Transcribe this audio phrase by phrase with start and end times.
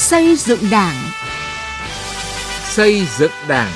[0.00, 0.96] Xây dựng Đảng.
[2.64, 3.72] Xây dựng Đảng.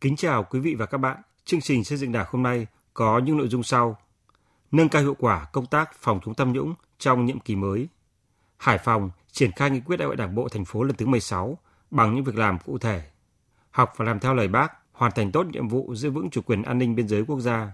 [0.00, 1.16] Kính chào quý vị và các bạn.
[1.44, 3.98] Chương trình xây dựng Đảng hôm nay có những nội dung sau:
[4.70, 7.88] Nâng cao hiệu quả công tác phòng chống tham nhũng trong nhiệm kỳ mới.
[8.58, 11.58] Hải Phòng triển khai nghị quyết đại hội Đảng bộ thành phố lần thứ 16
[11.90, 13.02] bằng những việc làm cụ thể.
[13.70, 16.62] Học và làm theo lời Bác, hoàn thành tốt nhiệm vụ giữ vững chủ quyền
[16.62, 17.72] an ninh biên giới quốc gia.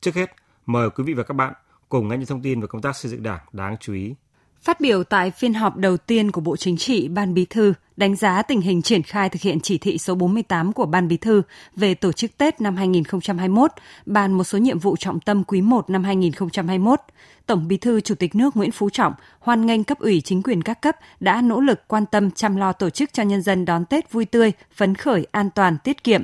[0.00, 0.36] Trước hết,
[0.72, 1.52] mời quý vị và các bạn
[1.88, 4.14] cùng nghe những thông tin về công tác xây dựng Đảng đáng chú ý.
[4.62, 8.16] Phát biểu tại phiên họp đầu tiên của Bộ Chính trị, Ban Bí thư đánh
[8.16, 11.42] giá tình hình triển khai thực hiện chỉ thị số 48 của Ban Bí thư
[11.76, 13.70] về tổ chức Tết năm 2021,
[14.06, 17.00] bàn một số nhiệm vụ trọng tâm quý 1 năm 2021.
[17.46, 20.62] Tổng Bí thư Chủ tịch nước Nguyễn Phú Trọng hoan nghênh cấp ủy chính quyền
[20.62, 23.84] các cấp đã nỗ lực quan tâm chăm lo tổ chức cho nhân dân đón
[23.84, 26.22] Tết vui tươi, phấn khởi, an toàn, tiết kiệm,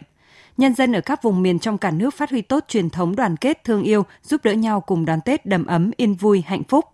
[0.56, 3.36] nhân dân ở các vùng miền trong cả nước phát huy tốt truyền thống đoàn
[3.36, 6.84] kết thương yêu, giúp đỡ nhau cùng đón Tết đầm ấm, yên vui, hạnh phúc.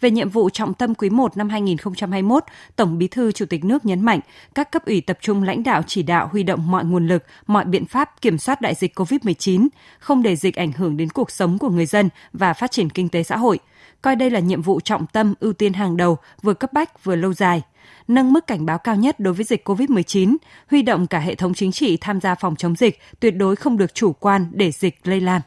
[0.00, 2.44] Về nhiệm vụ trọng tâm quý 1 năm 2021,
[2.76, 4.20] Tổng Bí thư Chủ tịch nước nhấn mạnh
[4.54, 7.64] các cấp ủy tập trung lãnh đạo chỉ đạo huy động mọi nguồn lực, mọi
[7.64, 11.58] biện pháp kiểm soát đại dịch COVID-19, không để dịch ảnh hưởng đến cuộc sống
[11.58, 13.58] của người dân và phát triển kinh tế xã hội,
[14.02, 17.16] coi đây là nhiệm vụ trọng tâm ưu tiên hàng đầu, vừa cấp bách vừa
[17.16, 17.62] lâu dài
[18.08, 20.36] nâng mức cảnh báo cao nhất đối với dịch COVID-19,
[20.70, 23.76] huy động cả hệ thống chính trị tham gia phòng chống dịch, tuyệt đối không
[23.76, 25.40] được chủ quan để dịch lây lan.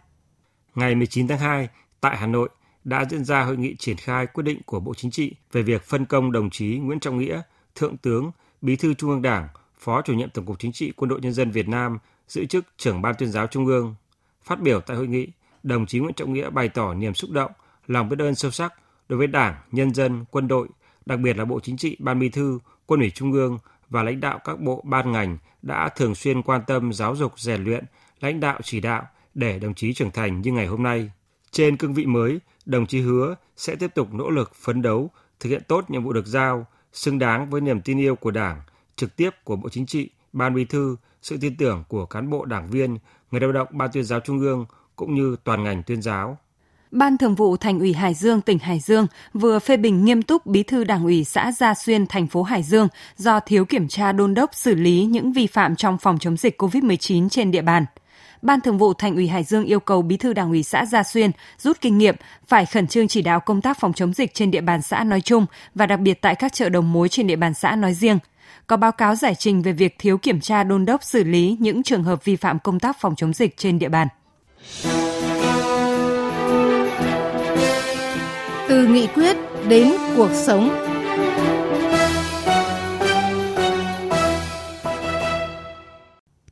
[0.75, 1.69] Ngày 19 tháng 2,
[2.01, 2.49] tại Hà Nội,
[2.83, 5.83] đã diễn ra hội nghị triển khai quyết định của Bộ Chính trị về việc
[5.83, 7.41] phân công đồng chí Nguyễn Trọng Nghĩa,
[7.75, 9.47] Thượng tướng, Bí thư Trung ương Đảng,
[9.79, 12.65] Phó chủ nhiệm Tổng cục Chính trị Quân đội Nhân dân Việt Nam giữ chức
[12.77, 13.95] trưởng Ban tuyên giáo Trung ương.
[14.43, 15.27] Phát biểu tại hội nghị,
[15.63, 17.51] đồng chí Nguyễn Trọng Nghĩa bày tỏ niềm xúc động,
[17.87, 18.73] lòng biết ơn sâu sắc
[19.09, 20.67] đối với Đảng, nhân dân, quân đội,
[21.07, 23.57] đặc biệt là Bộ Chính trị, Ban Bí thư, Quân ủy Trung ương
[23.89, 27.63] và lãnh đạo các bộ ban ngành đã thường xuyên quan tâm giáo dục rèn
[27.63, 27.85] luyện,
[28.19, 31.11] lãnh đạo chỉ đạo để đồng chí trưởng thành như ngày hôm nay.
[31.51, 35.49] Trên cương vị mới, đồng chí hứa sẽ tiếp tục nỗ lực phấn đấu, thực
[35.49, 38.61] hiện tốt nhiệm vụ được giao, xứng đáng với niềm tin yêu của Đảng,
[38.95, 42.45] trực tiếp của Bộ Chính trị, Ban Bí thư, sự tin tưởng của cán bộ
[42.45, 42.97] đảng viên,
[43.31, 44.65] người lao động Ban tuyên giáo Trung ương
[44.95, 46.37] cũng như toàn ngành tuyên giáo.
[46.91, 50.45] Ban Thường vụ Thành ủy Hải Dương tỉnh Hải Dương vừa phê bình nghiêm túc
[50.45, 52.87] Bí thư Đảng ủy xã Gia Xuyên thành phố Hải Dương
[53.17, 56.61] do thiếu kiểm tra đôn đốc xử lý những vi phạm trong phòng chống dịch
[56.61, 57.85] COVID-19 trên địa bàn.
[58.41, 61.03] Ban Thường vụ Thành ủy Hải Dương yêu cầu Bí thư Đảng ủy xã Gia
[61.03, 62.15] Xuyên rút kinh nghiệm,
[62.47, 65.21] phải khẩn trương chỉ đạo công tác phòng chống dịch trên địa bàn xã nói
[65.21, 68.19] chung và đặc biệt tại các chợ đầu mối trên địa bàn xã nói riêng.
[68.67, 71.83] Có báo cáo giải trình về việc thiếu kiểm tra đôn đốc xử lý những
[71.83, 74.07] trường hợp vi phạm công tác phòng chống dịch trên địa bàn.
[78.77, 80.69] Từ nghị quyết đến cuộc sống.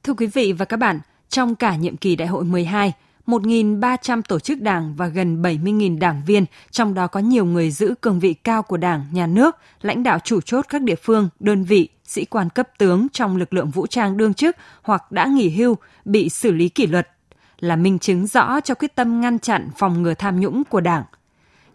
[0.04, 1.00] Thưa quý vị và các bạn,
[1.30, 2.94] trong cả nhiệm kỳ đại hội 12,
[3.28, 7.94] 1.300 tổ chức đảng và gần 70.000 đảng viên, trong đó có nhiều người giữ
[8.02, 11.64] cương vị cao của đảng, nhà nước, lãnh đạo chủ chốt các địa phương, đơn
[11.64, 15.50] vị, sĩ quan cấp tướng trong lực lượng vũ trang đương chức hoặc đã nghỉ
[15.50, 17.10] hưu, bị xử lý kỷ luật,
[17.60, 21.04] là minh chứng rõ cho quyết tâm ngăn chặn phòng ngừa tham nhũng của đảng.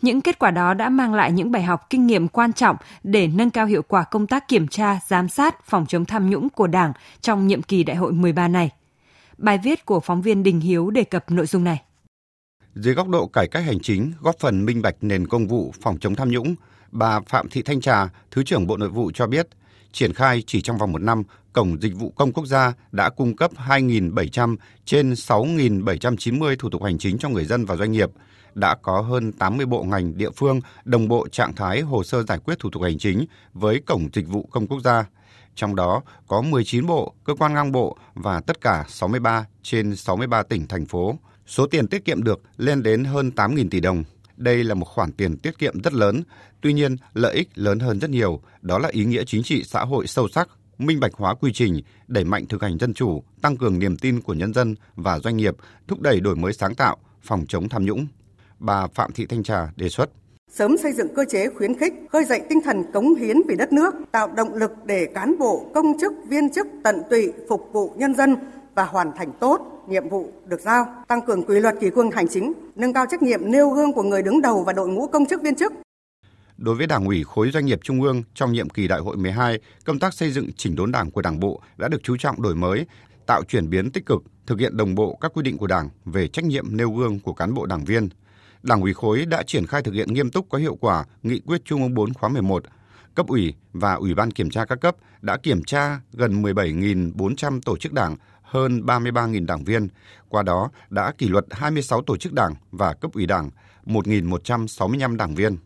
[0.03, 3.27] Những kết quả đó đã mang lại những bài học kinh nghiệm quan trọng để
[3.27, 6.67] nâng cao hiệu quả công tác kiểm tra, giám sát, phòng chống tham nhũng của
[6.67, 8.71] Đảng trong nhiệm kỳ đại hội 13 này.
[9.39, 11.83] Bài viết của phóng viên Đình Hiếu đề cập nội dung này.
[12.75, 15.99] Dưới góc độ cải cách hành chính, góp phần minh bạch nền công vụ phòng
[16.01, 16.55] chống tham nhũng,
[16.91, 19.49] bà Phạm Thị Thanh Trà, Thứ trưởng Bộ Nội vụ cho biết,
[19.93, 21.23] triển khai chỉ trong vòng một năm,
[21.53, 26.99] Cổng Dịch vụ Công Quốc gia đã cung cấp 2.700 trên 6.790 thủ tục hành
[26.99, 28.11] chính cho người dân và doanh nghiệp,
[28.55, 32.39] đã có hơn 80 bộ ngành địa phương đồng bộ trạng thái hồ sơ giải
[32.39, 35.05] quyết thủ tục hành chính với Cổng Dịch vụ Công Quốc gia.
[35.55, 40.43] Trong đó có 19 bộ, cơ quan ngang bộ và tất cả 63 trên 63
[40.43, 41.19] tỉnh, thành phố.
[41.47, 44.05] Số tiền tiết kiệm được lên đến hơn 8.000 tỷ đồng.
[44.37, 46.23] Đây là một khoản tiền tiết kiệm rất lớn,
[46.61, 49.85] tuy nhiên lợi ích lớn hơn rất nhiều, đó là ý nghĩa chính trị xã
[49.85, 50.49] hội sâu sắc,
[50.87, 54.21] minh bạch hóa quy trình, đẩy mạnh thực hành dân chủ, tăng cường niềm tin
[54.21, 55.57] của nhân dân và doanh nghiệp,
[55.89, 58.07] thúc đẩy đổi mới sáng tạo, phòng chống tham nhũng.
[58.59, 60.11] Bà Phạm Thị Thanh Trà đề xuất.
[60.53, 63.73] Sớm xây dựng cơ chế khuyến khích, khơi dậy tinh thần cống hiến vì đất
[63.73, 67.93] nước, tạo động lực để cán bộ, công chức, viên chức tận tụy phục vụ
[67.97, 68.37] nhân dân
[68.75, 72.29] và hoàn thành tốt nhiệm vụ được giao, tăng cường quy luật kỷ cương hành
[72.29, 75.27] chính, nâng cao trách nhiệm nêu gương của người đứng đầu và đội ngũ công
[75.27, 75.73] chức viên chức.
[76.61, 79.59] Đối với Đảng ủy khối doanh nghiệp Trung ương trong nhiệm kỳ đại hội 12,
[79.85, 82.55] công tác xây dựng chỉnh đốn Đảng của Đảng bộ đã được chú trọng đổi
[82.55, 82.87] mới,
[83.27, 86.29] tạo chuyển biến tích cực, thực hiện đồng bộ các quy định của Đảng về
[86.29, 88.09] trách nhiệm nêu gương của cán bộ đảng viên,
[88.63, 91.65] Đảng ủy khối đã triển khai thực hiện nghiêm túc có hiệu quả nghị quyết
[91.65, 92.65] Trung ương 4 khóa 11.
[93.15, 97.77] Cấp ủy và Ủy ban kiểm tra các cấp đã kiểm tra gần 17.400 tổ
[97.77, 99.89] chức đảng, hơn 33.000 đảng viên,
[100.29, 103.51] qua đó đã kỷ luật 26 tổ chức đảng và cấp ủy đảng,
[103.87, 105.57] 1.165 đảng viên.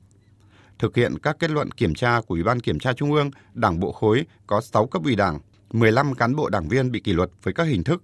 [0.78, 3.80] Thực hiện các kết luận kiểm tra của Ủy ban Kiểm tra Trung ương, Đảng
[3.80, 5.38] bộ khối có 6 cấp ủy đảng,
[5.72, 8.02] 15 cán bộ đảng viên bị kỷ luật với các hình thức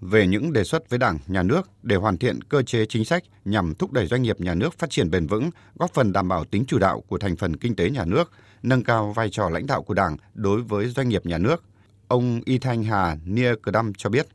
[0.00, 3.22] về những đề xuất với Đảng, Nhà nước để hoàn thiện cơ chế chính sách
[3.44, 6.44] nhằm thúc đẩy doanh nghiệp nhà nước phát triển bền vững, góp phần đảm bảo
[6.44, 8.30] tính chủ đạo của thành phần kinh tế nhà nước,
[8.62, 11.62] nâng cao vai trò lãnh đạo của Đảng đối với doanh nghiệp nhà nước.
[12.08, 14.26] Ông Y Thanh Hà Nia Cờ Đăm cho biết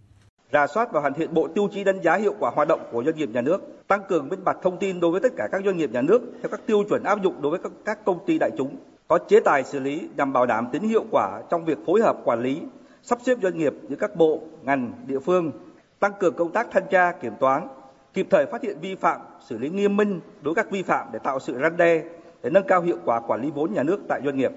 [0.53, 3.03] rà soát và hoàn thiện bộ tiêu chí đánh giá hiệu quả hoạt động của
[3.03, 5.61] doanh nghiệp nhà nước, tăng cường minh bạch thông tin đối với tất cả các
[5.65, 8.25] doanh nghiệp nhà nước theo các tiêu chuẩn áp dụng đối với các, các công
[8.25, 8.75] ty đại chúng,
[9.07, 12.17] có chế tài xử lý nhằm bảo đảm tính hiệu quả trong việc phối hợp
[12.23, 12.61] quản lý,
[13.03, 15.51] sắp xếp doanh nghiệp giữa các bộ, ngành, địa phương,
[15.99, 17.67] tăng cường công tác thanh tra kiểm toán,
[18.13, 21.07] kịp thời phát hiện vi phạm, xử lý nghiêm minh đối với các vi phạm
[21.13, 22.03] để tạo sự răn đe,
[22.43, 24.51] để nâng cao hiệu quả quản lý vốn nhà nước tại doanh nghiệp.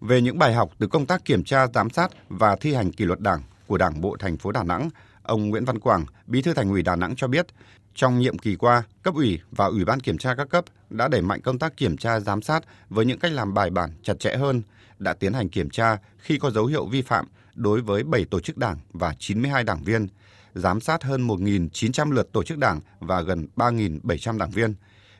[0.00, 3.04] Về những bài học từ công tác kiểm tra, giám sát và thi hành kỷ
[3.04, 4.90] luật Đảng của Đảng bộ thành phố Đà Nẵng,
[5.22, 7.46] ông Nguyễn Văn Quảng, Bí thư Thành ủy Đà Nẵng cho biết,
[7.94, 11.22] trong nhiệm kỳ qua, cấp ủy và ủy ban kiểm tra các cấp đã đẩy
[11.22, 14.36] mạnh công tác kiểm tra giám sát với những cách làm bài bản chặt chẽ
[14.36, 14.62] hơn,
[14.98, 18.40] đã tiến hành kiểm tra khi có dấu hiệu vi phạm đối với 7 tổ
[18.40, 20.08] chức đảng và 92 đảng viên,
[20.54, 24.74] giám sát hơn 1.900 lượt tổ chức đảng và gần 3.700 đảng viên,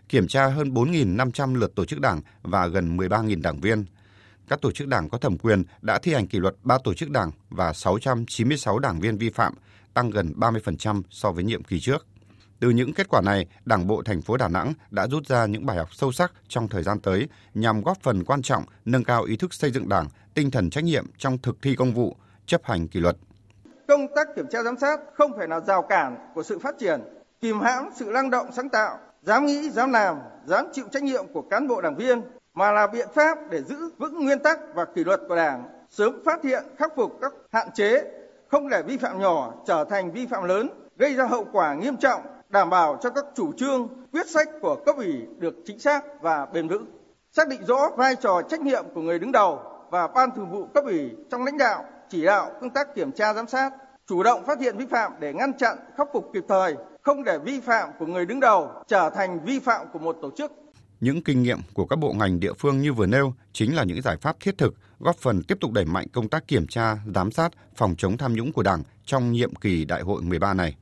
[0.08, 3.84] kiểm tra hơn 4.500 lượt tổ chức đảng và gần 13.000 đảng viên.
[4.48, 7.10] Các tổ chức đảng có thẩm quyền đã thi hành kỷ luật 3 tổ chức
[7.10, 9.54] đảng và 696 đảng viên vi phạm,
[9.94, 12.06] tăng gần 30% so với nhiệm kỳ trước.
[12.60, 15.66] Từ những kết quả này, Đảng bộ thành phố Đà Nẵng đã rút ra những
[15.66, 19.22] bài học sâu sắc trong thời gian tới nhằm góp phần quan trọng nâng cao
[19.22, 22.16] ý thức xây dựng Đảng, tinh thần trách nhiệm trong thực thi công vụ,
[22.46, 23.16] chấp hành kỷ luật.
[23.88, 27.00] Công tác kiểm tra giám sát không phải là rào cản của sự phát triển,
[27.40, 30.16] kìm hãm sự năng động sáng tạo, dám nghĩ, dám làm,
[30.46, 32.20] dám chịu trách nhiệm của cán bộ đảng viên,
[32.54, 36.22] mà là biện pháp để giữ vững nguyên tắc và kỷ luật của Đảng, sớm
[36.24, 38.04] phát hiện, khắc phục các hạn chế,
[38.48, 41.96] không để vi phạm nhỏ trở thành vi phạm lớn, gây ra hậu quả nghiêm
[41.96, 46.22] trọng, đảm bảo cho các chủ trương, quyết sách của cấp ủy được chính xác
[46.22, 46.86] và bền vững.
[47.32, 49.60] Xác định rõ vai trò trách nhiệm của người đứng đầu
[49.90, 53.34] và ban thường vụ cấp ủy trong lãnh đạo, chỉ đạo công tác kiểm tra
[53.34, 53.70] giám sát,
[54.06, 57.38] chủ động phát hiện vi phạm để ngăn chặn, khắc phục kịp thời, không để
[57.38, 60.52] vi phạm của người đứng đầu trở thành vi phạm của một tổ chức.
[61.04, 64.02] Những kinh nghiệm của các bộ ngành địa phương như vừa nêu chính là những
[64.02, 67.30] giải pháp thiết thực góp phần tiếp tục đẩy mạnh công tác kiểm tra, giám
[67.30, 70.76] sát, phòng chống tham nhũng của Đảng trong nhiệm kỳ Đại hội 13 này.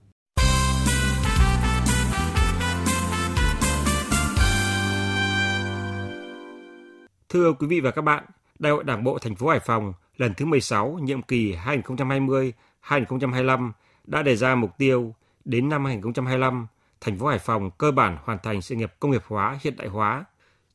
[7.29, 8.25] Thưa quý vị và các bạn,
[8.59, 13.73] Đại hội Đảng bộ thành phố Hải Phòng lần thứ 16 nhiệm kỳ 2020-2025
[14.05, 15.15] đã đề ra mục tiêu
[15.45, 16.67] đến năm 2025,
[17.03, 19.89] thành phố Hải Phòng cơ bản hoàn thành sự nghiệp công nghiệp hóa hiện đại
[19.89, 20.25] hóa,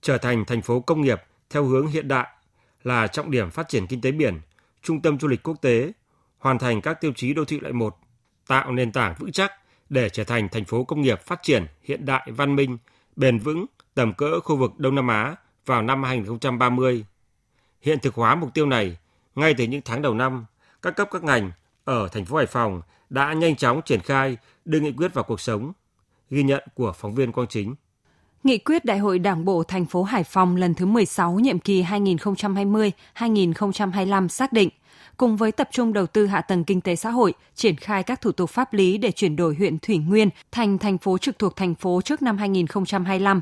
[0.02, 2.28] trở thành thành phố công nghiệp theo hướng hiện đại,
[2.84, 4.42] là trọng điểm phát triển kinh tế biển,
[4.82, 5.92] trung tâm du lịch quốc tế,
[6.38, 7.98] hoàn thành các tiêu chí đô thị loại 1,
[8.48, 9.52] tạo nền tảng vững chắc
[9.90, 12.78] để trở thành thành phố công nghiệp phát triển hiện đại văn minh,
[13.16, 15.36] bền vững tầm cỡ khu vực Đông Nam Á
[15.66, 17.06] vào năm 2030.
[17.82, 18.98] Hiện thực hóa mục tiêu này,
[19.36, 20.46] ngay từ những tháng đầu năm,
[20.82, 21.52] các cấp các ngành
[21.86, 25.42] ở thành phố Hải Phòng đã nhanh chóng triển khai đưa nghị quyết vào cuộc
[25.42, 25.74] sống.
[26.30, 27.76] Ghi nhận của phóng viên Quang Chính.
[28.44, 31.84] Nghị quyết Đại hội Đảng bộ thành phố Hải Phòng lần thứ 16 nhiệm kỳ
[31.84, 34.70] 2020-2025 xác định,
[35.18, 38.22] cùng với tập trung đầu tư hạ tầng kinh tế xã hội, triển khai các
[38.22, 41.56] thủ tục pháp lý để chuyển đổi huyện Thủy Nguyên thành thành phố trực thuộc
[41.56, 43.42] thành phố trước năm 2025.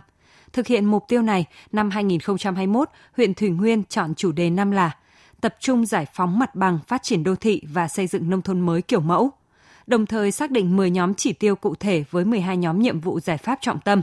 [0.54, 4.92] Thực hiện mục tiêu này, năm 2021, huyện Thủy Nguyên chọn chủ đề năm là
[5.42, 8.60] tập trung giải phóng mặt bằng, phát triển đô thị và xây dựng nông thôn
[8.60, 9.32] mới kiểu mẫu.
[9.88, 13.20] Đồng thời xác định 10 nhóm chỉ tiêu cụ thể với 12 nhóm nhiệm vụ
[13.20, 14.02] giải pháp trọng tâm.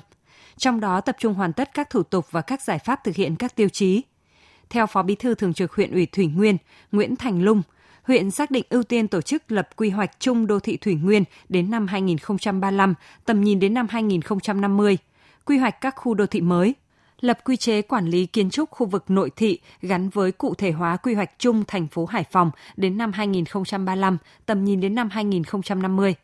[0.57, 3.37] Trong đó tập trung hoàn tất các thủ tục và các giải pháp thực hiện
[3.37, 4.03] các tiêu chí.
[4.71, 6.57] Theo Phó Bí thư Thường trực huyện ủy Thủy Nguyên,
[6.93, 7.63] Nguyễn Thành Lung,
[8.03, 11.25] huyện xác định ưu tiên tổ chức lập quy hoạch chung đô thị Thủy Nguyên
[11.49, 14.99] đến năm 2035, tầm nhìn đến năm 2050,
[15.45, 16.75] quy hoạch các khu đô thị mới,
[17.23, 20.71] lập quy chế quản lý kiến trúc khu vực nội thị gắn với cụ thể
[20.71, 25.11] hóa quy hoạch chung thành phố Hải Phòng đến năm 2035, tầm nhìn đến năm
[25.11, 26.15] 2050.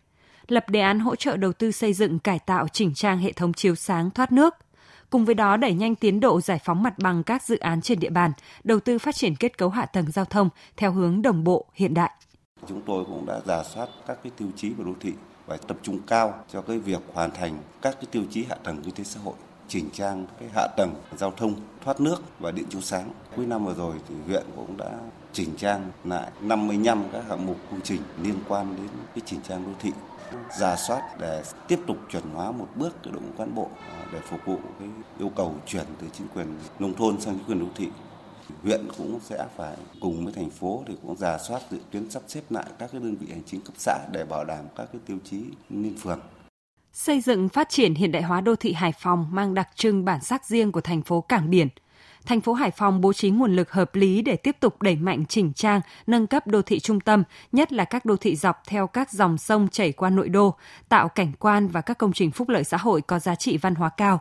[0.49, 3.53] Lập đề án hỗ trợ đầu tư xây dựng cải tạo chỉnh trang hệ thống
[3.53, 4.55] chiếu sáng thoát nước.
[5.11, 8.01] Cùng với đó đẩy nhanh tiến độ giải phóng mặt bằng các dự án trên
[8.01, 8.33] địa bàn,
[8.65, 11.95] đầu tư phát triển kết cấu hạ tầng giao thông theo hướng đồng bộ hiện
[11.95, 12.11] đại.
[12.69, 15.13] Chúng tôi cũng đã giả soát các cái tiêu chí của đô thị
[15.47, 18.83] và tập trung cao cho cái việc hoàn thành các cái tiêu chí hạ tầng
[18.85, 19.35] kinh tế xã hội
[19.69, 23.11] chỉnh trang cái hạ tầng giao thông, thoát nước và điện chiếu sáng.
[23.37, 24.91] Cuối năm vừa rồi thì huyện cũng đã
[25.33, 29.65] chỉnh trang lại 55 các hạng mục công trình liên quan đến cái chỉnh trang
[29.67, 29.93] đô thị
[30.59, 34.07] giả soát để tiếp tục chuẩn hóa một bước cái đội ngũ cán bộ à,
[34.13, 36.47] để phục vụ cái yêu cầu chuyển từ chính quyền
[36.79, 37.89] nông thôn sang chính quyền đô thị
[38.63, 42.23] huyện cũng sẽ phải cùng với thành phố thì cũng giả soát dự tuyến sắp
[42.27, 45.01] xếp lại các cái đơn vị hành chính cấp xã để bảo đảm các cái
[45.07, 46.21] tiêu chí liên phường.
[46.93, 50.21] Xây dựng phát triển hiện đại hóa đô thị Hải Phòng mang đặc trưng bản
[50.21, 51.69] sắc riêng của thành phố cảng biển.
[52.27, 55.25] Thành phố Hải Phòng bố trí nguồn lực hợp lý để tiếp tục đẩy mạnh
[55.27, 58.87] chỉnh trang, nâng cấp đô thị trung tâm, nhất là các đô thị dọc theo
[58.87, 60.55] các dòng sông chảy qua nội đô,
[60.89, 63.75] tạo cảnh quan và các công trình phúc lợi xã hội có giá trị văn
[63.75, 64.21] hóa cao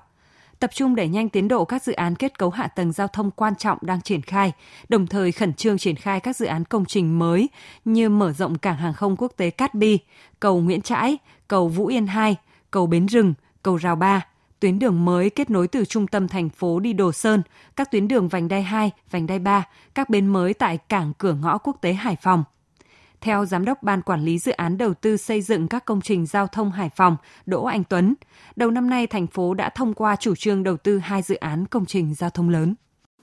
[0.59, 3.31] tập trung đẩy nhanh tiến độ các dự án kết cấu hạ tầng giao thông
[3.31, 4.51] quan trọng đang triển khai,
[4.89, 7.49] đồng thời khẩn trương triển khai các dự án công trình mới
[7.85, 9.99] như mở rộng cảng hàng không quốc tế Cát Bi,
[10.39, 12.35] cầu Nguyễn Trãi, cầu Vũ Yên 2,
[12.77, 14.25] cầu Bến Rừng, cầu Rào Ba,
[14.59, 17.41] tuyến đường mới kết nối từ trung tâm thành phố đi Đồ Sơn,
[17.75, 21.33] các tuyến đường vành đai 2, vành đai 3, các bến mới tại cảng cửa
[21.33, 22.43] ngõ quốc tế Hải Phòng–
[23.21, 26.25] theo Giám đốc Ban Quản lý Dự án Đầu tư xây dựng các công trình
[26.25, 28.15] giao thông Hải Phòng Đỗ Anh Tuấn,
[28.55, 31.65] đầu năm nay thành phố đã thông qua chủ trương đầu tư hai dự án
[31.65, 32.75] công trình giao thông lớn.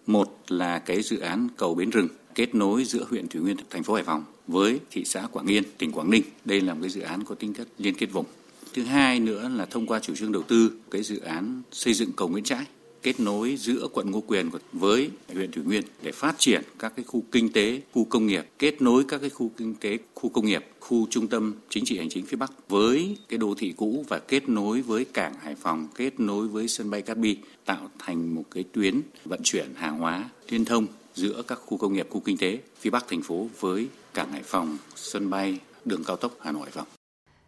[0.06, 3.82] Một là cái dự án cầu Bến Rừng kết nối giữa huyện Thủy Nguyên thành
[3.82, 6.22] phố Hải Phòng với thị xã Quảng Yên, tỉnh Quảng Ninh.
[6.44, 8.26] Đây là một cái dự án có tính chất liên kết vùng.
[8.74, 12.12] Thứ hai nữa là thông qua chủ trương đầu tư cái dự án xây dựng
[12.16, 12.64] cầu Nguyễn Trãi
[13.02, 17.04] kết nối giữa quận Ngô Quyền với huyện Thủy Nguyên để phát triển các cái
[17.04, 20.46] khu kinh tế, khu công nghiệp, kết nối các cái khu kinh tế, khu công
[20.46, 24.04] nghiệp, khu trung tâm chính trị hành chính phía Bắc với cái đô thị cũ
[24.08, 27.90] và kết nối với cảng Hải Phòng, kết nối với sân bay Cát Bi tạo
[27.98, 32.06] thành một cái tuyến vận chuyển hàng hóa liên thông giữa các khu công nghiệp,
[32.10, 36.16] khu kinh tế phía Bắc thành phố với cảng Hải Phòng, sân bay, đường cao
[36.16, 36.86] tốc Hà Nội Hải Phòng.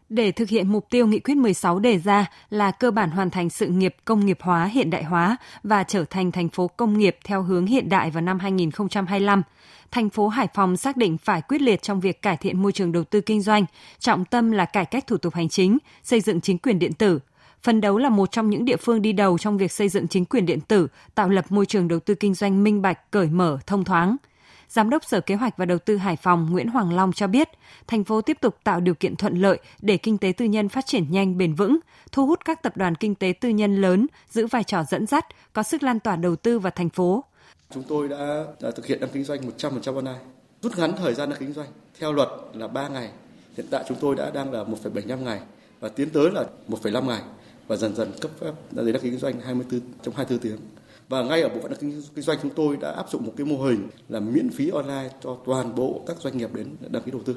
[0.09, 3.51] Để thực hiện mục tiêu nghị quyết 16 đề ra là cơ bản hoàn thành
[3.51, 7.19] sự nghiệp công nghiệp hóa hiện đại hóa và trở thành thành phố công nghiệp
[7.25, 9.43] theo hướng hiện đại vào năm 2025,
[9.91, 12.93] thành phố Hải Phòng xác định phải quyết liệt trong việc cải thiện môi trường
[12.93, 13.65] đầu tư kinh doanh,
[13.99, 17.19] trọng tâm là cải cách thủ tục hành chính, xây dựng chính quyền điện tử,
[17.63, 20.25] phân đấu là một trong những địa phương đi đầu trong việc xây dựng chính
[20.25, 23.59] quyền điện tử, tạo lập môi trường đầu tư kinh doanh minh bạch, cởi mở,
[23.67, 24.17] thông thoáng–
[24.69, 27.49] Giám đốc Sở Kế hoạch và Đầu tư Hải Phòng Nguyễn Hoàng Long cho biết,
[27.87, 30.87] thành phố tiếp tục tạo điều kiện thuận lợi để kinh tế tư nhân phát
[30.87, 31.79] triển nhanh bền vững,
[32.13, 35.27] thu hút các tập đoàn kinh tế tư nhân lớn giữ vai trò dẫn dắt,
[35.53, 37.25] có sức lan tỏa đầu tư vào thành phố.
[37.75, 40.19] Chúng tôi đã, đã thực hiện đăng kinh doanh 100% online,
[40.63, 41.69] rút ngắn thời gian đăng kinh doanh.
[41.99, 43.11] Theo luật là 3 ngày,
[43.57, 45.41] hiện tại chúng tôi đã đang là 1,75 ngày
[45.81, 47.21] và tiến tới là 1,5 ngày
[47.67, 50.59] và dần dần cấp phép à, giấy đăng ký kinh doanh 24 trong 24 tiếng
[51.09, 51.73] và ngay ở bộ phận
[52.15, 55.11] kinh doanh chúng tôi đã áp dụng một cái mô hình là miễn phí online
[55.23, 57.37] cho toàn bộ các doanh nghiệp đến đăng ký đầu tư.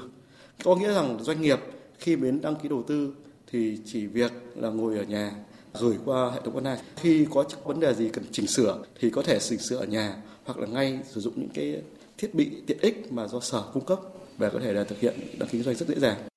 [0.63, 1.59] Có nghĩa rằng doanh nghiệp
[1.99, 3.13] khi đến đăng ký đầu tư
[3.51, 5.31] thì chỉ việc là ngồi ở nhà
[5.79, 6.81] gửi qua hệ thống online.
[6.95, 10.15] Khi có vấn đề gì cần chỉnh sửa thì có thể chỉnh sửa ở nhà
[10.45, 11.81] hoặc là ngay sử dụng những cái
[12.17, 13.99] thiết bị tiện ích mà do sở cung cấp
[14.38, 16.28] và có thể là thực hiện đăng ký kinh doanh rất dễ dàng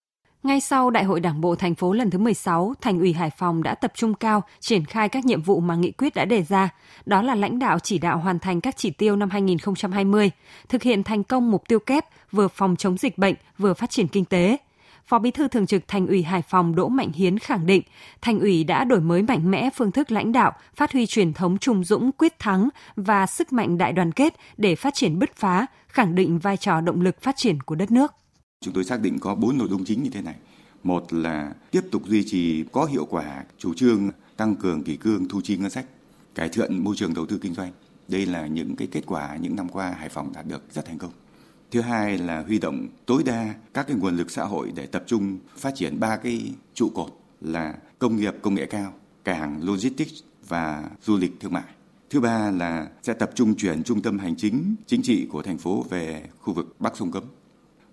[0.43, 3.63] ngay sau Đại hội Đảng bộ thành phố lần thứ 16, Thành ủy Hải Phòng
[3.63, 6.69] đã tập trung cao triển khai các nhiệm vụ mà nghị quyết đã đề ra,
[7.07, 10.31] đó là lãnh đạo chỉ đạo hoàn thành các chỉ tiêu năm 2020,
[10.69, 14.09] thực hiện thành công mục tiêu kép vừa phòng chống dịch bệnh, vừa phát triển
[14.09, 14.57] kinh tế.
[15.07, 17.83] Phó Bí thư Thường trực Thành ủy Hải Phòng Đỗ Mạnh Hiến khẳng định,
[18.21, 21.59] Thành ủy đã đổi mới mạnh mẽ phương thức lãnh đạo, phát huy truyền thống
[21.59, 25.67] trung dũng quyết thắng và sức mạnh đại đoàn kết để phát triển bứt phá,
[25.89, 28.13] khẳng định vai trò động lực phát triển của đất nước.
[28.62, 30.35] Chúng tôi xác định có bốn nội dung chính như thế này.
[30.83, 35.28] Một là tiếp tục duy trì có hiệu quả chủ trương tăng cường kỷ cương
[35.28, 35.87] thu chi ngân sách,
[36.35, 37.73] cải thiện môi trường đầu tư kinh doanh.
[38.09, 40.99] Đây là những cái kết quả những năm qua Hải Phòng đạt được rất thành
[40.99, 41.11] công.
[41.71, 45.04] Thứ hai là huy động tối đa các cái nguồn lực xã hội để tập
[45.07, 48.92] trung phát triển ba cái trụ cột là công nghiệp công nghệ cao,
[49.25, 51.64] cảng logistics và du lịch thương mại.
[52.11, 55.59] Thứ ba là sẽ tập trung chuyển trung tâm hành chính chính trị của thành
[55.59, 57.25] phố về khu vực Bắc sông Cấm.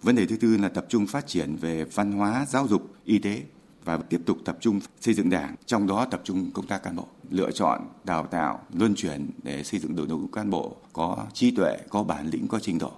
[0.01, 3.20] Vấn đề thứ tư là tập trung phát triển về văn hóa, giáo dục, y
[3.20, 3.44] tế
[3.84, 6.96] và tiếp tục tập trung xây dựng đảng, trong đó tập trung công tác cán
[6.96, 11.25] bộ, lựa chọn, đào tạo, luân chuyển để xây dựng đội ngũ cán bộ có
[11.34, 12.91] trí tuệ, có bản lĩnh, có trình độ.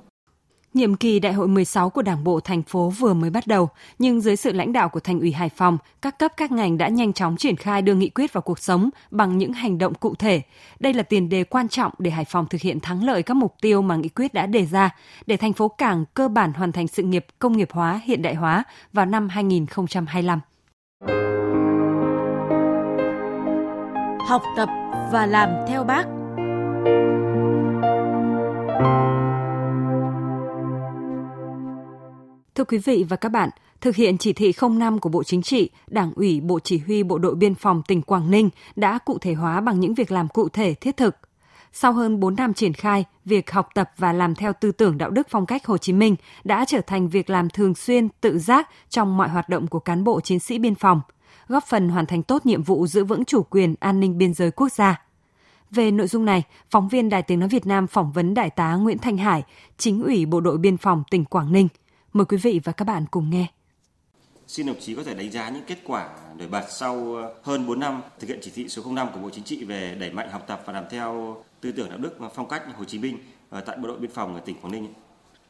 [0.73, 4.21] Nhiệm kỳ đại hội 16 của Đảng bộ thành phố vừa mới bắt đầu, nhưng
[4.21, 7.13] dưới sự lãnh đạo của thành ủy Hải Phòng, các cấp các ngành đã nhanh
[7.13, 10.41] chóng triển khai đưa nghị quyết vào cuộc sống bằng những hành động cụ thể.
[10.79, 13.55] Đây là tiền đề quan trọng để Hải Phòng thực hiện thắng lợi các mục
[13.61, 14.89] tiêu mà nghị quyết đã đề ra,
[15.25, 18.35] để thành phố Cảng cơ bản hoàn thành sự nghiệp công nghiệp hóa, hiện đại
[18.35, 18.63] hóa
[18.93, 20.39] vào năm 2025.
[24.27, 24.69] Học tập
[25.11, 26.05] và làm theo bác.
[32.61, 33.49] Thưa quý vị và các bạn,
[33.81, 37.17] thực hiện chỉ thị 05 của Bộ Chính trị, Đảng ủy Bộ Chỉ huy Bộ
[37.17, 40.49] đội Biên phòng tỉnh Quảng Ninh đã cụ thể hóa bằng những việc làm cụ
[40.49, 41.15] thể thiết thực.
[41.73, 45.09] Sau hơn 4 năm triển khai, việc học tập và làm theo tư tưởng đạo
[45.09, 48.69] đức phong cách Hồ Chí Minh đã trở thành việc làm thường xuyên, tự giác
[48.89, 51.01] trong mọi hoạt động của cán bộ chiến sĩ biên phòng,
[51.47, 54.51] góp phần hoàn thành tốt nhiệm vụ giữ vững chủ quyền an ninh biên giới
[54.51, 55.01] quốc gia.
[55.71, 58.75] Về nội dung này, phóng viên Đài Tiếng Nói Việt Nam phỏng vấn Đại tá
[58.75, 59.43] Nguyễn Thanh Hải,
[59.77, 61.67] chính ủy Bộ đội Biên phòng tỉnh Quảng Ninh.
[62.13, 63.47] Mời quý vị và các bạn cùng nghe.
[64.47, 67.67] Xin đồng chí có thể đánh giá những kết quả nổi bật sau ờ, hơn
[67.67, 70.29] 4 năm thực hiện chỉ thị số 05 của Bộ Chính trị về đẩy mạnh
[70.31, 73.17] học tập và làm theo tư tưởng đạo đức và phong cách Hồ Chí Minh
[73.49, 74.87] ở tại Bộ đội Biên phòng ở tỉnh Quảng Ninh.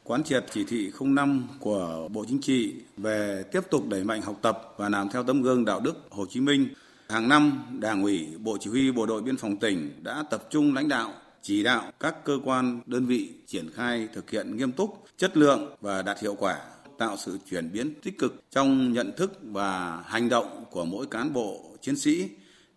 [0.04, 4.36] Quán triệt chỉ thị 05 của Bộ Chính trị về tiếp tục đẩy mạnh học
[4.42, 6.68] tập và làm theo tấm gương đạo đức Hồ Chí Minh.
[7.08, 10.74] Hàng năm, Đảng ủy, Bộ Chỉ huy Bộ đội Biên phòng tỉnh đã tập trung
[10.74, 15.04] lãnh đạo, chỉ đạo các cơ quan, đơn vị triển khai thực hiện nghiêm túc,
[15.16, 16.58] chất lượng và đạt hiệu quả
[16.98, 21.32] tạo sự chuyển biến tích cực trong nhận thức và hành động của mỗi cán
[21.32, 22.28] bộ chiến sĩ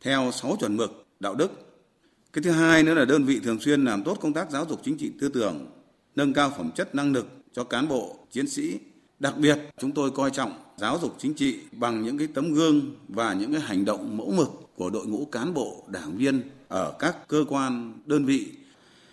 [0.02, 1.52] theo 6 chuẩn mực đạo đức.
[2.34, 4.82] Cái thứ hai nữa là đơn vị thường xuyên làm tốt công tác giáo dục
[4.84, 5.66] chính trị tư tưởng,
[6.16, 8.80] nâng cao phẩm chất năng lực cho cán bộ chiến sĩ.
[9.20, 12.96] Đặc biệt, chúng tôi coi trọng giáo dục chính trị bằng những cái tấm gương
[13.08, 16.94] và những cái hành động mẫu mực của đội ngũ cán bộ, đảng viên ở
[17.00, 18.52] các cơ quan, đơn vị.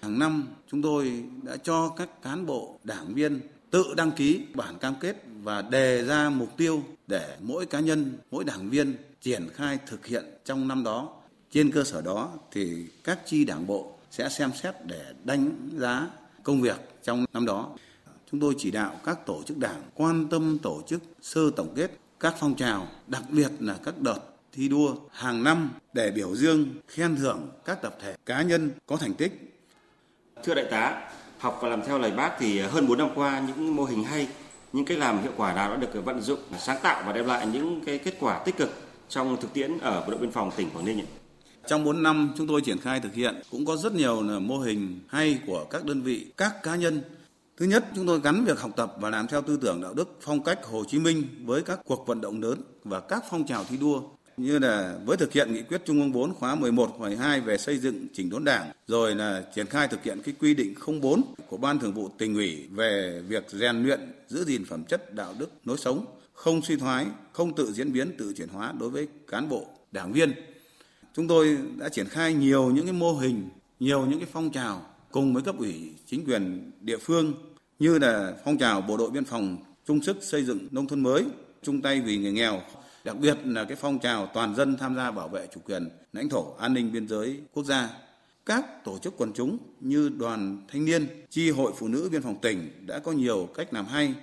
[0.00, 3.40] Hàng năm chúng tôi đã cho các cán bộ, đảng viên
[3.71, 8.12] tự đăng ký bản cam kết và đề ra mục tiêu để mỗi cá nhân,
[8.30, 11.16] mỗi đảng viên triển khai thực hiện trong năm đó.
[11.50, 16.09] Trên cơ sở đó thì các chi đảng bộ sẽ xem xét để đánh giá
[16.42, 17.71] công việc trong năm đó.
[18.30, 21.90] Chúng tôi chỉ đạo các tổ chức đảng quan tâm tổ chức sơ tổng kết
[22.21, 24.18] các phong trào, đặc biệt là các đợt
[24.52, 28.97] thi đua hàng năm để biểu dương, khen thưởng các tập thể cá nhân có
[28.97, 29.62] thành tích.
[30.44, 33.76] Thưa đại tá, học và làm theo lời bác thì hơn 4 năm qua những
[33.76, 34.28] mô hình hay,
[34.73, 37.47] những cách làm hiệu quả nào đã được vận dụng, sáng tạo và đem lại
[37.47, 38.71] những cái kết quả tích cực
[39.09, 41.06] trong thực tiễn ở bộ đội biên phòng tỉnh Quảng Ninh ạ?
[41.66, 45.00] Trong 4 năm chúng tôi triển khai thực hiện cũng có rất nhiều mô hình
[45.09, 47.02] hay của các đơn vị, các cá nhân.
[47.56, 50.18] Thứ nhất, chúng tôi gắn việc học tập và làm theo tư tưởng đạo đức
[50.21, 53.64] phong cách Hồ Chí Minh với các cuộc vận động lớn và các phong trào
[53.64, 54.02] thi đua
[54.36, 57.58] như là với thực hiện nghị quyết Trung ương 4 khóa 11 và 12 về
[57.58, 61.22] xây dựng chỉnh đốn Đảng, rồi là triển khai thực hiện cái quy định 04
[61.48, 65.34] của Ban Thường vụ tỉnh ủy về việc rèn luyện giữ gìn phẩm chất đạo
[65.38, 69.08] đức lối sống, không suy thoái, không tự diễn biến, tự chuyển hóa đối với
[69.28, 70.32] cán bộ, đảng viên.
[71.14, 73.49] Chúng tôi đã triển khai nhiều những cái mô hình,
[73.80, 77.32] nhiều những cái phong trào cùng với cấp ủy chính quyền địa phương
[77.78, 81.25] như là phong trào bộ đội biên phòng chung sức xây dựng nông thôn mới,
[81.62, 82.60] chung tay vì người nghèo,
[83.04, 86.28] đặc biệt là cái phong trào toàn dân tham gia bảo vệ chủ quyền lãnh
[86.28, 87.88] thổ, an ninh biên giới quốc gia.
[88.47, 92.41] Các tổ chức quần chúng như đoàn thanh niên, chi hội phụ nữ biên phòng
[92.43, 94.15] tỉnh đã có nhiều cách làm hay.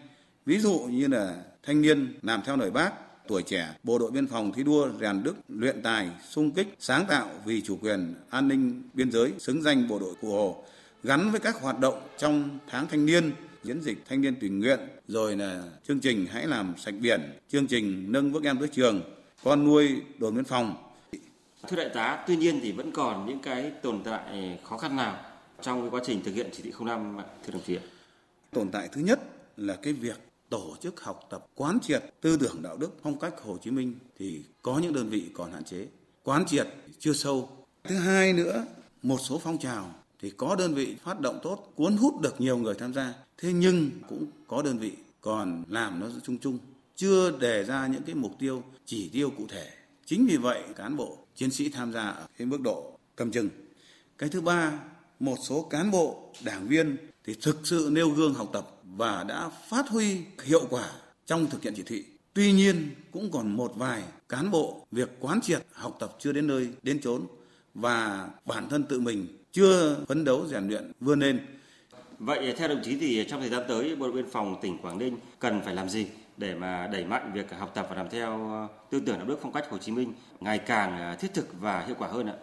[0.46, 2.92] Ví dụ như là thanh niên làm theo lời bác,
[3.28, 7.06] tuổi trẻ, bộ đội biên phòng thi đua rèn đức, luyện tài, sung kích, sáng
[7.06, 10.64] tạo vì chủ quyền an ninh biên giới, xứng danh bộ đội cụ hồ.
[11.04, 13.32] Gắn với các hoạt động trong tháng thanh niên
[13.64, 17.68] chiến dịch thanh niên tình nguyện, rồi là chương trình hãy làm sạch biển, chương
[17.68, 19.02] trình nâng bước em tới trường,
[19.44, 20.76] con nuôi đồn biên phòng.
[21.68, 25.26] Thưa đại tá, tuy nhiên thì vẫn còn những cái tồn tại khó khăn nào
[25.62, 27.84] trong cái quá trình thực hiện chỉ thị 05 thưa đồng chí ạ?
[28.52, 29.20] Tồn tại thứ nhất
[29.58, 30.18] là cái việc
[30.50, 33.96] tổ chức học tập quán triệt tư tưởng đạo đức phong cách Hồ Chí Minh
[34.20, 35.88] thì có những đơn vị còn hạn chế,
[36.24, 36.68] quán triệt
[37.00, 37.50] chưa sâu.
[37.84, 38.66] Thứ hai nữa,
[39.04, 42.58] một số phong trào thì có đơn vị phát động tốt, cuốn hút được nhiều
[42.58, 43.14] người tham gia.
[43.42, 46.58] Thế nhưng cũng có đơn vị còn làm nó chung chung,
[46.96, 49.70] chưa đề ra những cái mục tiêu, chỉ tiêu cụ thể.
[50.06, 53.50] Chính vì vậy cán bộ, chiến sĩ tham gia ở cái mức độ cầm chừng.
[54.18, 54.80] Cái thứ ba,
[55.20, 59.50] một số cán bộ, đảng viên thì thực sự nêu gương học tập và đã
[59.70, 60.92] phát huy hiệu quả
[61.26, 62.06] trong thực hiện chỉ thị.
[62.34, 66.48] Tuy nhiên cũng còn một vài cán bộ việc quán triệt học tập chưa đến
[66.48, 67.22] nơi đến chốn
[67.74, 71.40] và bản thân tự mình chưa phấn đấu rèn luyện vươn lên.
[72.20, 74.98] Vậy theo đồng chí thì trong thời gian tới Bộ đội biên phòng tỉnh Quảng
[74.98, 78.52] Ninh cần phải làm gì để mà đẩy mạnh việc học tập và làm theo
[78.52, 81.48] ờ, tư tưởng đạo đức phong cách Hồ Chí Minh ngày càng ờ, thiết thực
[81.62, 82.34] và hiệu quả hơn ạ?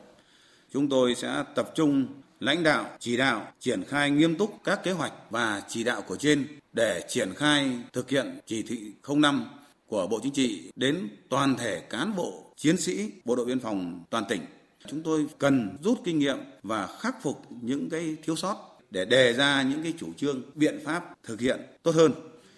[0.72, 2.06] Chúng tôi sẽ tập trung
[2.40, 6.16] lãnh đạo, chỉ đạo, triển khai nghiêm túc các kế hoạch và chỉ đạo của
[6.16, 9.44] trên để triển khai thực hiện chỉ thị 05
[9.86, 14.04] của Bộ Chính trị đến toàn thể cán bộ, chiến sĩ Bộ đội biên phòng
[14.10, 14.40] toàn tỉnh
[14.86, 19.32] Chúng tôi cần rút kinh nghiệm và khắc phục những cái thiếu sót để đề
[19.32, 22.12] ra những cái chủ trương, biện pháp thực hiện tốt hơn.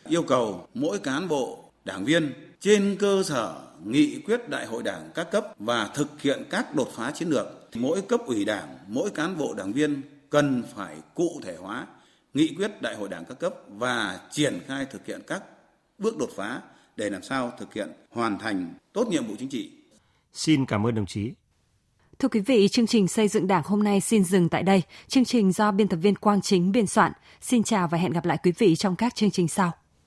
[0.08, 5.10] Yêu cầu mỗi cán bộ, đảng viên trên cơ sở nghị quyết đại hội đảng
[5.14, 9.10] các cấp và thực hiện các đột phá chiến lược, mỗi cấp ủy đảng, mỗi
[9.10, 11.86] cán bộ đảng viên cần phải cụ thể hóa
[12.34, 15.42] nghị quyết đại hội đảng các cấp và triển khai thực hiện các
[15.98, 16.60] bước đột phá
[16.96, 19.70] để làm sao thực hiện hoàn thành tốt nhiệm vụ chính trị.
[20.32, 21.32] Xin cảm ơn đồng chí.
[22.18, 24.82] Thưa quý vị, chương trình xây dựng Đảng hôm nay xin dừng tại đây.
[25.08, 27.12] Chương trình do biên tập viên Quang Chính biên soạn.
[27.40, 29.72] Xin chào và hẹn gặp lại quý vị trong các chương trình sau.